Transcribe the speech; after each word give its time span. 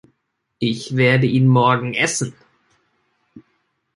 Ich 0.57 0.95
werde 0.95 1.27
ihn 1.27 1.45
morgen 1.45 1.93
essen. 1.93 2.33